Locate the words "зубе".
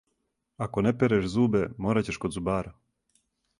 1.35-1.63